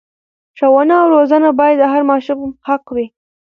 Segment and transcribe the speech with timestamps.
[0.57, 3.07] ښوونه او روزنه باید د هر ماشوم حق وي.